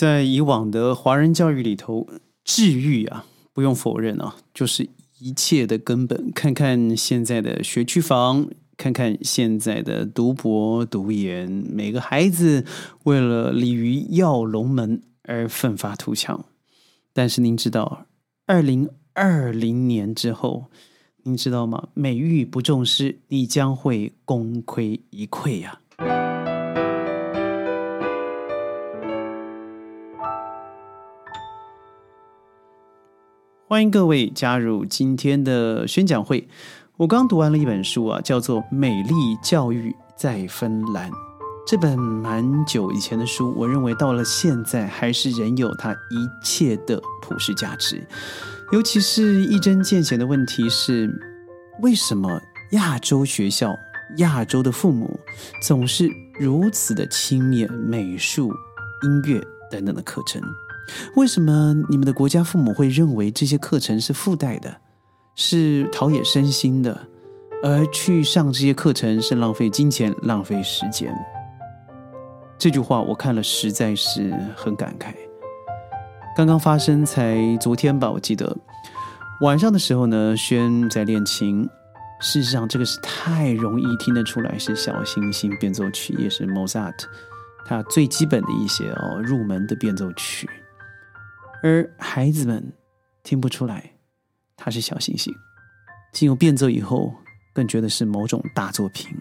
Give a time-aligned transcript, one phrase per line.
[0.00, 2.08] 在以往的华人教育里头，
[2.42, 4.88] 治愈啊，不用否认啊，就是
[5.18, 6.32] 一切的根本。
[6.34, 12.64] 看看现在的学区房，看看现在的读博读研，每个孩子
[13.04, 16.46] 为了鲤鱼跃龙门而奋发图强。
[17.12, 18.06] 但是您知道，
[18.46, 20.70] 二零二零年之后，
[21.24, 21.88] 您知道吗？
[21.92, 25.80] 美育不重视，你将会功亏一篑呀。
[33.70, 36.48] 欢迎各位加入今天的宣讲会。
[36.96, 41.08] 我刚读完了一本书啊，叫做《美丽教育在芬兰》。
[41.64, 48.04] 这本蛮久以前的书，我认为到了现在还是仍有它一切的普世价值。
[48.72, 51.08] 尤其是一针见血的问题是：
[51.80, 52.40] 为什么
[52.72, 53.72] 亚洲学校、
[54.16, 55.20] 亚洲的父母
[55.62, 56.10] 总是
[56.40, 58.52] 如此的轻蔑美术、
[59.04, 59.40] 音乐
[59.70, 60.42] 等等的课程？
[61.16, 64.76] 为什么你们的国家父母会认为这些课程是附带的，
[65.34, 67.06] 是陶冶身心的，
[67.62, 71.14] 而去上这些课程是浪费金钱、浪费时间？
[72.58, 75.14] 这句话我看了实在是很感慨。
[76.36, 78.56] 刚刚发生才昨天吧，我记得
[79.40, 81.68] 晚上的时候呢，轩在练琴。
[82.22, 86.92] 事实上，这个是太容易听得出来是小星星变奏曲，也是 Mozart
[87.64, 90.46] 他最基本的一些哦入门的变奏曲。
[91.62, 92.72] 而孩子们
[93.22, 93.92] 听不出来，
[94.56, 95.34] 他是小星星。
[96.12, 97.14] 进入变奏以后，
[97.52, 99.16] 更觉得是某种大作品。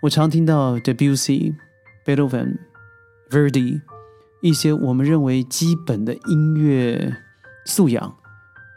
[0.00, 1.54] 我常听到 Debussy、
[2.06, 2.56] Beethoven、
[3.30, 3.80] Verdi
[4.40, 7.16] 一些我们认为基本的音乐
[7.66, 8.16] 素养，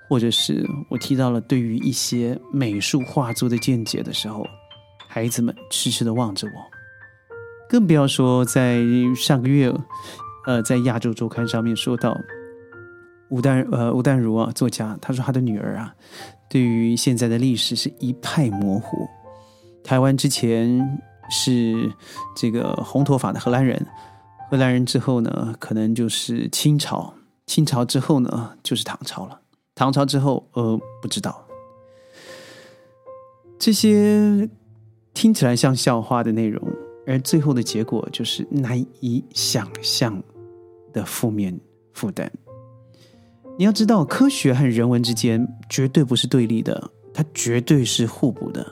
[0.09, 4.45] 或者是我提到了对于一些美术画作的见解的时候，
[5.07, 6.53] 孩子们痴痴的望着我。
[7.69, 8.83] 更不要说在
[9.15, 9.73] 上个月。
[10.45, 12.15] 呃，在亚洲周刊上面说到，
[13.29, 15.95] 吴淡呃吴淡如啊，作家，他说他的女儿啊，
[16.47, 19.07] 对于现在的历史是一派模糊。
[19.83, 21.91] 台湾之前是
[22.35, 23.85] 这个红头发的荷兰人，
[24.51, 27.13] 荷兰人之后呢，可能就是清朝，
[27.47, 29.41] 清朝之后呢，就是唐朝了，
[29.73, 31.45] 唐朝之后，呃，不知道。
[33.57, 34.47] 这些
[35.13, 36.61] 听起来像笑话的内容，
[37.07, 40.21] 而最后的结果就是难以想象。
[40.95, 41.59] 的负面
[41.93, 42.31] 负担，
[43.59, 48.65] 你要知道，科学和人文之间绝对不是对立的，它绝对是互补的。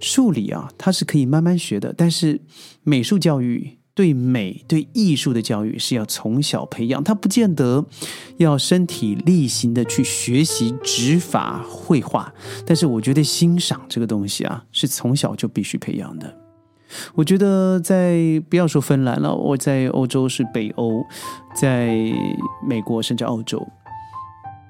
[0.00, 2.40] 数理啊，它是可以慢慢学的，但是
[2.82, 7.84] 美术教育对美、对艺术的教育是要从小培养，它不见得
[8.38, 12.32] 要身体力行的去学习指法绘画，
[12.64, 16.41] 但是我觉得欣赏这个东西啊，是从小就必须培养的。
[17.14, 18.16] 我觉得在
[18.48, 21.04] 不要说芬兰了，我在欧洲是北欧，
[21.54, 21.94] 在
[22.66, 23.66] 美国甚至澳洲，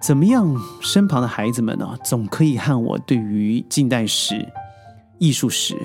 [0.00, 0.56] 怎么样？
[0.81, 4.47] 身旁的孩子们呢，总可以和我对于近代史、
[5.19, 5.77] 艺术史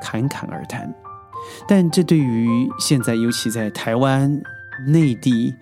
[0.00, 0.92] 侃侃而谈，
[1.66, 4.40] 但这对于现在，尤其在台湾、
[4.86, 5.54] 内地。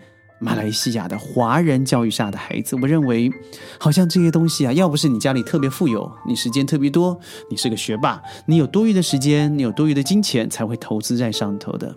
[0.42, 3.30] 马来西亚的华人教育下的孩子，我认为
[3.78, 7.20] 好像这些东西啊，要不是你家里特别富有，你时间特别多，
[7.50, 11.94] 你是个学霸，你有多余的时间，你有多余的金钱，才会投资在上头的。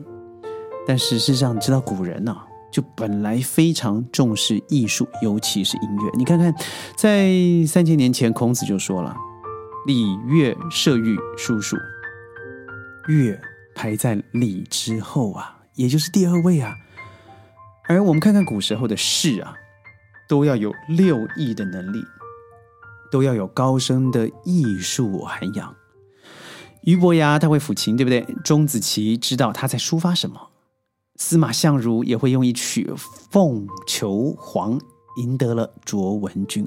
[0.86, 2.36] 但事实上，你知道古人呢，
[2.70, 6.12] 就本来非常重视艺术，尤其是音乐。
[6.18, 6.54] 你看看，
[6.98, 7.32] 在
[7.66, 9.16] 三千年前，孔子就说了
[9.88, 11.78] ：“礼乐射御书数，
[13.08, 13.40] 乐
[13.74, 16.76] 排在礼之后啊，也就是第二位啊。”
[17.88, 19.56] 而我们看看古时候的士啊，
[20.30, 22.02] 都要有六艺的能力，
[23.12, 25.76] 都要有高深的艺术涵养。
[26.84, 28.26] 俞伯牙他会抚琴，对不对？
[28.44, 30.50] 钟子期知道他在抒发什么。
[31.18, 34.80] 司马相如也会用一曲《凤求凰》
[35.22, 36.66] 赢得了卓文君。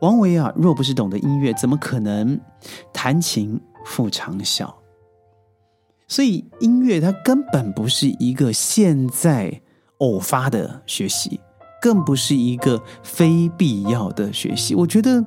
[0.00, 2.40] 王维啊，若不是懂得音乐，怎么可能
[2.92, 4.72] 弹琴复长啸？
[6.06, 9.60] 所以音乐它根本不是一个现在。
[9.98, 11.40] 偶发的学习，
[11.80, 14.74] 更不是一个非必要的学习。
[14.74, 15.24] 我觉得，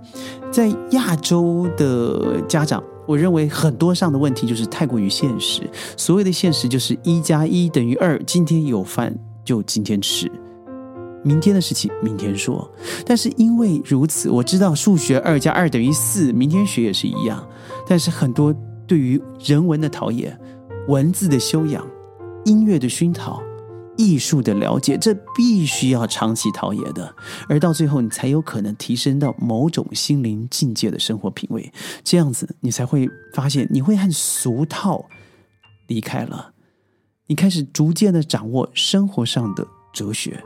[0.51, 5.69] 在亚洲的家长，我认为很多上的问题就是太过于现实。
[5.97, 8.21] 所谓的现实，就是一加一等于二。
[8.23, 9.13] 今天有饭
[9.43, 10.31] 就今天吃，
[11.23, 12.69] 明天的事情明天说。
[13.05, 17.45] 但是因为如此，我知道数学二加二等于四，明天学也是一样。
[17.85, 18.55] 但是很多
[18.87, 20.37] 对于人文的陶冶、
[20.87, 21.85] 文字的修养、
[22.45, 23.41] 音乐的熏陶。
[24.01, 27.13] 艺术的了解，这必须要长期陶冶的，
[27.47, 31.71] 而到最后，你才有可能提升到某种心灵境界的生活品味。
[32.03, 35.05] 这样子，你才会发现，你会和俗套
[35.87, 36.53] 离开了，
[37.27, 40.41] 你开始逐渐的掌握生活上的哲学，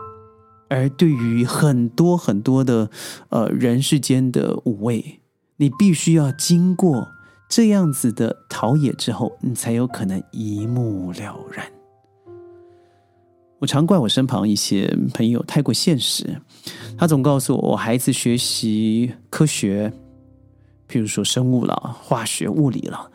[0.70, 2.90] 而对于很多很多的
[3.30, 5.22] 呃人世间的五味，
[5.56, 7.08] 你必须要经过
[7.48, 11.75] 这样子的陶冶之后，你才有可能一目了然。
[13.60, 16.42] 我常怪我身旁一些朋友太过现实，
[16.98, 19.92] 他总告诉我，孩子学习科学，
[20.90, 23.12] 譬如说生物了、化学、物理了。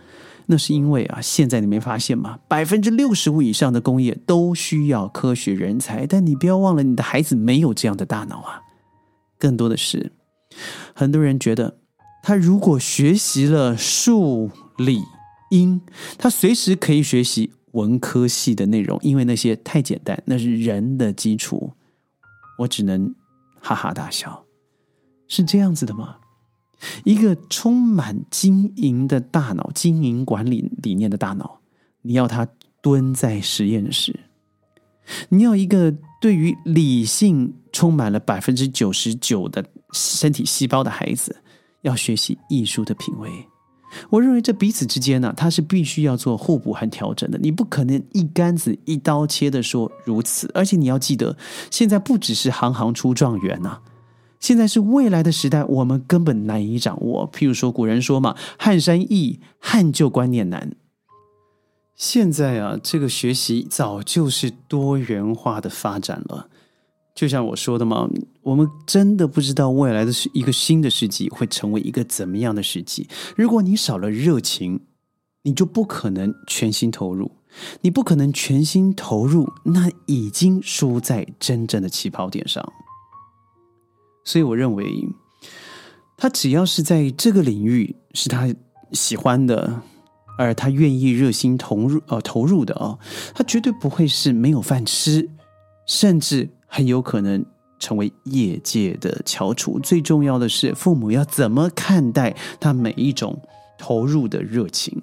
[0.46, 2.40] 那是因为啊，现在你没发现吗？
[2.48, 8.62] 百分之六十五以上的工业都需要科学人才，但你不要忘了，你的孩子没有这样的大脑啊。
[9.38, 10.10] 更多的是，
[10.92, 11.76] 很多人觉得，
[12.24, 15.00] 他如果学习了数理
[15.50, 15.80] 英，
[16.18, 21.72] 他随时可以学习文科系的内容，因为那些太简单，那是人的基础。
[22.58, 23.14] 我只能
[23.60, 24.44] 哈哈大笑，
[25.28, 26.16] 是这样子的吗？
[27.04, 31.60] 一个充满经营的大脑、经营管理理念的大脑，
[32.02, 32.48] 你要他
[32.80, 34.12] 蹲在实验室；
[35.28, 41.42] 你要一个对于理性充满了百分之九十九的身体细胞的孩子，
[41.82, 43.30] 要学习艺术的品味。
[44.08, 47.38] 我认为这彼此之间呢，它是必须要做互补和调整的。
[47.38, 51.36] 你不可能一竿子一刀切的说如此，而且你要记得，
[51.70, 53.80] 现在不只是行行出状元呐。
[54.38, 57.30] 现在是未来的时代，我们根本难以掌握。
[57.30, 60.72] 譬如说，古人说嘛，“汉山易，汉旧观念难。”
[61.94, 66.48] 现在啊，这个学习早就是多元化的发展了。
[67.14, 68.08] 就像我说的嘛，
[68.42, 73.08] 我们真的不知道未来的是一个新的世纪会成为一个怎么样的世纪。
[73.36, 74.80] 如果你少了热情，
[75.42, 77.32] 你就不可能全心投入。
[77.80, 82.64] 你不可能全心投入，那已经输在真正的起跑点上。
[84.24, 85.08] 所以我认为，
[86.16, 88.54] 他只要是在这个领域是他
[88.92, 89.82] 喜欢的，
[90.38, 93.00] 而他愿意热心投入呃投入的哦，
[93.34, 95.28] 他绝对不会是没有饭吃，
[95.88, 97.44] 甚至很有可能
[97.78, 99.78] 成为业界的翘楚。
[99.78, 103.42] 最重要的是，父母要怎么看待他每一种
[103.76, 105.02] 投入的热情？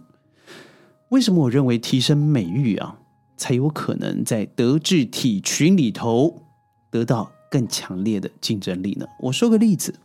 [1.09, 2.97] 为什么我认为提升美育啊，
[3.37, 6.41] 才有可能在德智体群里头
[6.89, 7.31] 得到？
[7.49, 9.05] 更强烈的竞争力呢？
[9.21, 9.95] 我说个例子，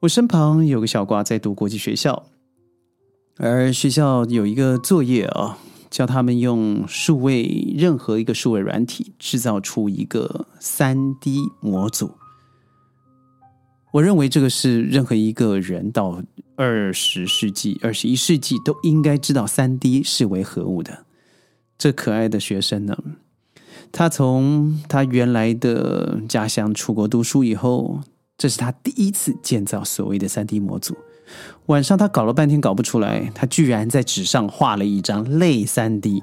[0.00, 2.24] 我身旁有个小瓜在读国际学校，
[3.36, 5.56] 而学校有一个作业啊，
[5.90, 12.12] 教他们用数位任何一个数位软体制造出一个三 D 模组。
[13.92, 16.22] 我认为这个是任何一个人到
[16.54, 21.06] 二十世纪、二十一世纪都应该知道三 D 是为何物的。
[21.76, 22.96] 这可爱的学生呢？
[23.90, 28.00] 他从他原来的家乡出国读书以后，
[28.38, 30.96] 这是他第一次建造所谓的三 D 模组。
[31.66, 36.22] 晚上他搞了半天搞不出来，他居然在纸上画了一张类三 D，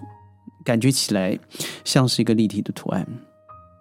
[0.64, 1.38] 感觉起来
[1.84, 3.08] 像是一个立体的图案。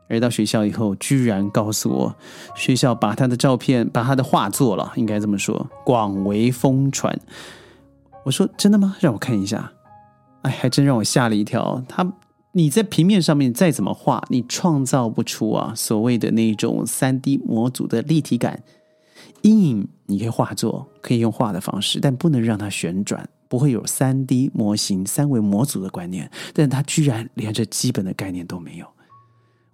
[0.08, 2.16] 而到学校以后，居然告诉我，
[2.54, 7.18] 学校把他的照片、把他的画作了，应该这么说，广为疯传。
[8.24, 8.96] 我说真的吗？
[9.00, 9.72] 让我看一下。
[10.42, 11.82] 哎，还真让我吓了一跳。
[11.88, 12.12] 他。
[12.52, 18.62] 你在平面上面再怎么画，你创造不出啊所谓的那种三 D 模组的立体感。
[19.42, 26.30] 阴影你可以画作，可以用画的方式，但不能让它旋转，不会有三 D 模型、三维模组的观念。
[26.54, 28.86] 但它居然连这基本的概念都没有。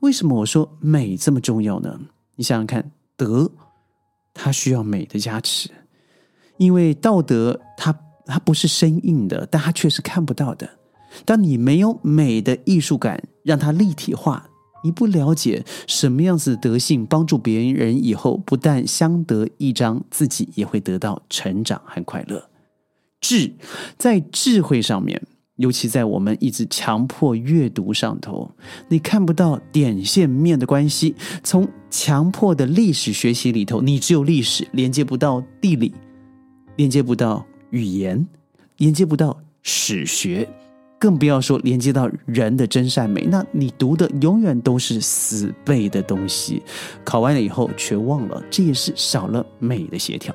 [0.00, 2.00] 为什么我说美这么重要呢？
[2.34, 3.50] 你想想看，德
[4.34, 5.70] 它需要美的加持，
[6.56, 10.68] 因为道德它它不是生硬的，但它却是看不到的。
[11.24, 14.48] 当你没有美的艺术感，让它立体化，
[14.82, 22.48] 你不了解什么样子的德性帮助别人以后，不但相得益彰，自己也会得到成长和快乐。
[23.20, 23.54] 智
[23.96, 25.22] 在智慧上面，
[25.56, 28.50] 尤其在我们一直强迫阅读上头，
[28.88, 31.14] 你看不到点线面的关系。
[31.44, 35.94] 从强迫的历史学习里头，你只有历史连接不到地理，
[36.74, 38.26] 连接不到语言，
[38.78, 40.48] 连接不到史学。
[41.02, 46.62] 更不要说连接到人的真善美，那你读的永远都是死背的东西，
[47.02, 50.32] 考完了以后却忘了，这也是少了美的协调。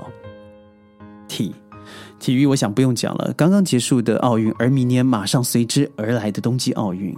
[1.25, 1.55] 体
[2.19, 7.15] 体育，我想不用讲了，刚刚结束的奥运，而明年马上随之而来的冬季奥运，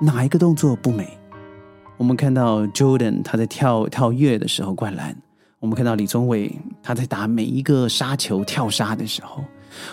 [0.00, 1.06] 哪一个动作不美？
[1.98, 5.14] 我们看到 Jordan 他在跳跳跃的时候灌篮，
[5.60, 6.50] 我们看到李宗伟
[6.82, 9.44] 他在打每一个杀球跳杀的时候，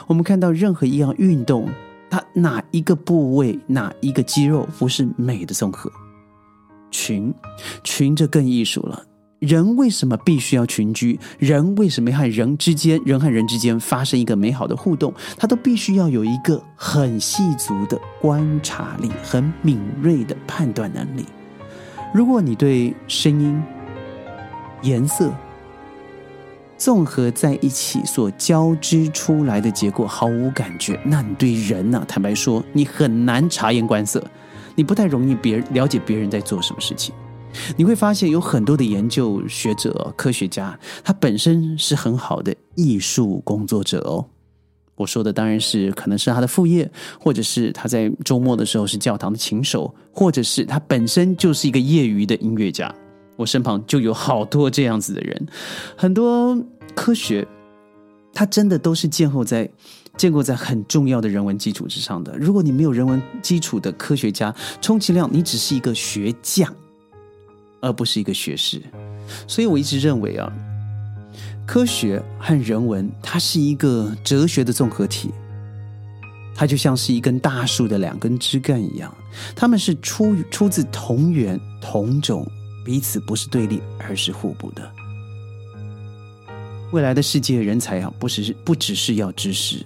[0.07, 1.67] 我们看到任何一样运动。
[2.13, 5.91] 它哪一个部位、哪一个肌肉不是美的综合？
[6.91, 7.33] 群，
[7.83, 9.03] 群这更艺术了。
[9.39, 11.19] 人为什么必须要群居？
[11.39, 15.11] 人为什么和人之间、人和人之间发生一个美好的互动？
[15.35, 21.25] 他都必须要有一个很细足的观察力、很敏锐的判断能力。
[22.13, 23.59] 如果你对声音、
[24.83, 25.33] 颜色
[26.83, 32.03] 综合在一起所交织出来的结果毫无感觉，那你对人呢？
[32.05, 34.21] 坦白说，你很难察言观色，
[34.75, 37.15] 你不太容易别人了解别人在做什么事情。
[37.77, 44.25] 你会发现有很多的研究学者、科学家，他本身是很好的艺术工作者哦。
[44.95, 52.93] 我说的当然是可能是他的副业，或者是他在周末的时候是教堂的琴手，或者是他本身就是一个业余的音乐家。
[53.35, 55.47] 我身旁就有好多这样子的人，
[55.97, 56.55] 很多
[56.95, 57.47] 科学，
[58.33, 59.69] 它真的都是建构在
[60.17, 62.37] 建构在很重要的人文基础之上的。
[62.37, 66.73] 如果你没有人文基础的科学家，充其量你只是一个学匠，
[67.81, 68.81] 而不是一个学士。
[69.47, 70.51] 所以我一直认为啊，
[71.65, 75.31] 科学和人文它是一个哲学的综合体，
[76.55, 79.13] 它就像是一根大树的两根枝干一样，
[79.55, 82.45] 它们是出出自同源同种。
[82.85, 84.91] 彼此不是对立，而是互补的。
[86.93, 89.83] 未来的世界人才啊，不只是不只是要知识，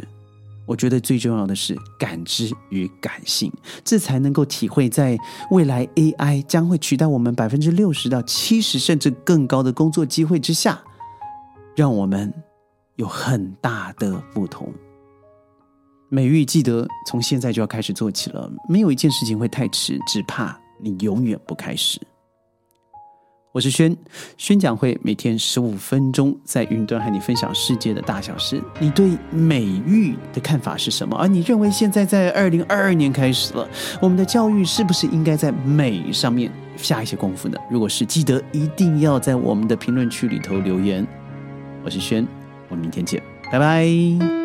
[0.65, 3.49] 我觉得最重要的是感知与感性，
[3.81, 5.17] 这才能够体会在
[5.49, 10.83] 未来 AI 将会取代我们百分之六十到七十甚至更高的工作机会之下，
[11.77, 12.33] 让我们
[12.97, 14.69] 有很大的不同。
[16.09, 22.01] 美玉记得从现在就要开始做起了，没有一件事情会太迟，只怕你永远不开始。
[23.57, 23.97] 我是轩，
[24.37, 28.61] 宣讲会每天十五分钟，在云端和你分享世界的大小事。
[28.77, 31.17] 你对美育的看法是什么？
[31.17, 33.67] 而你认为现在在二零二二年开始了，
[33.99, 37.57] 我们的教育是不是应该在美上面下一些功夫呢？
[37.67, 41.03] 如果是，记得一定要在我们的评论区里头留言。
[41.83, 42.27] 我是轩，
[42.69, 43.19] 我们明天见，
[43.51, 44.36] 拜拜。